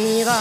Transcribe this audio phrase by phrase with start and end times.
[0.00, 0.40] ira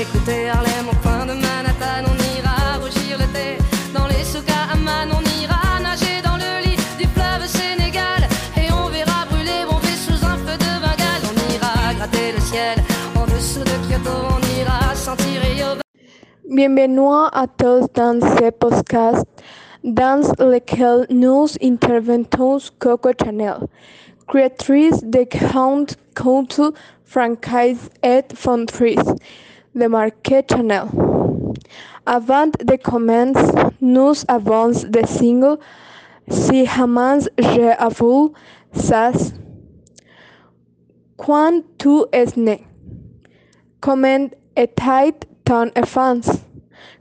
[0.00, 3.58] écouter Harlem au coin de Manhattan, on ira rougir l'été
[3.92, 8.22] dans les souks à on ira nager dans le lit du fleuve Sénégal.
[8.56, 11.24] Et on verra brûler Bombay sous un feu de Bengale.
[11.30, 12.78] On ira gratter le ciel
[13.16, 15.66] en dessous de Kyoto, on ira sentir Rio.
[16.48, 19.26] Bienvenido a todos dans ce podcast.
[19.82, 23.68] Dans lequel nous interventons Coco Chanel,
[24.26, 26.72] créatrice de Count couture
[27.04, 29.14] franchise et fondatrice
[29.74, 30.84] de marque Chanel.
[32.06, 35.58] Avant de commencer, nous avons des singles
[36.28, 38.32] Si jamais je avoue
[38.72, 39.12] ça.
[41.16, 42.64] Quand tu es né,
[43.80, 45.14] comment était
[45.44, 46.30] ton enfance?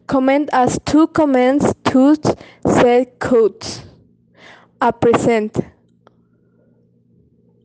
[0.06, 2.36] Comment as tu commences toutes
[2.66, 3.64] ces codes
[4.80, 5.50] à présent?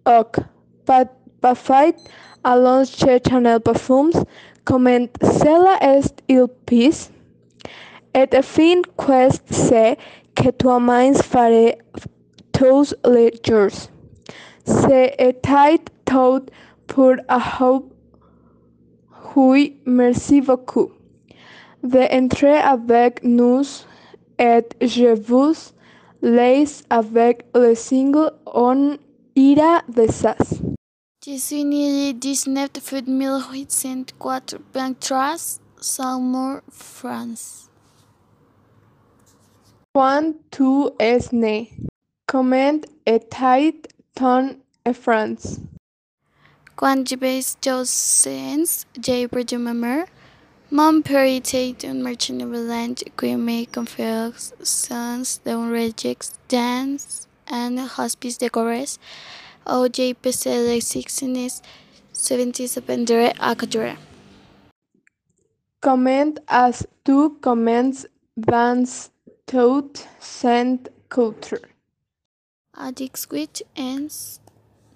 [0.08, 0.38] Ok,
[0.86, 1.04] pas,
[1.42, 1.94] pas fait
[2.42, 4.24] allons chez Chanel Perfumes,
[4.64, 7.10] comment cela est il pis?
[8.14, 9.98] Et enfin, quest c'est
[10.34, 11.76] que toi mains faré
[12.52, 13.68] tous les jours.
[14.64, 15.34] C'était
[16.06, 16.46] tout
[16.86, 17.90] pour aujourd'hui.
[19.36, 20.90] Oui, merci beaucoup
[21.82, 23.62] d'entrer avec nous
[24.38, 25.54] et je vous
[26.22, 28.96] laisse avec le single On
[29.38, 29.82] ira.
[31.24, 35.36] Je suis né le 19 août 1843,
[35.80, 37.70] Saumur, France.
[39.94, 41.70] Quand tu es né,
[42.26, 43.80] comment était
[44.14, 44.56] ton
[44.92, 45.60] France?
[46.74, 48.64] Quand j'avais 12 ans,
[49.00, 50.06] j'ai perdu ma mère.
[50.72, 56.98] Mon père était un merchant ambulant qui me confiait sens d'un registre dans
[57.50, 58.98] un hospice de Corrèze
[59.66, 61.48] où j'ai passé les six années
[62.12, 63.96] suivantes apprendre à couture.
[65.80, 68.84] Comment as-tu commencé dans
[69.46, 71.58] toute cette culture?
[72.76, 74.08] À 18 ans,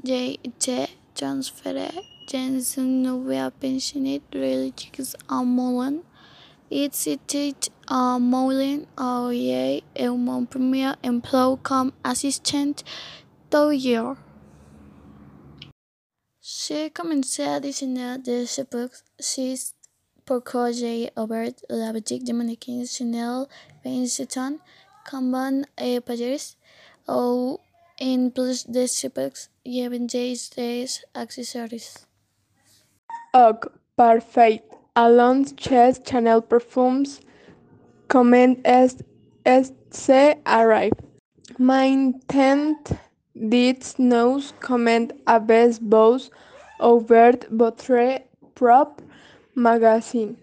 [0.05, 1.91] j'ai été transféré
[2.33, 3.51] dans une nouvelle
[6.73, 6.89] Moulins.
[6.93, 7.55] C'était
[7.87, 12.85] à Moulins où j'ai eu mon premier emploi comme assistante
[13.51, 14.17] tailleur.
[16.41, 19.75] J'ai commencé à dessiner des c'est
[20.25, 23.47] pourquoi j'ai ouvert la boutique de mannequins Chanel
[23.85, 24.59] Vincenton,
[25.09, 26.57] Kanban et Paris,
[27.09, 27.59] où
[28.01, 31.69] en plus des époques, je vendais des accessoires.
[33.35, 33.67] Ok,
[33.97, 34.63] parfait.
[34.95, 37.07] Allons chez Chanel Perfumes.
[38.09, 39.03] Comment est
[39.47, 40.93] est arrive?
[41.59, 42.77] Maintenant,
[43.35, 46.19] dites-nous comment avez-vous
[46.79, 48.21] ouvert votre
[48.55, 49.01] prop
[49.55, 50.37] magazine?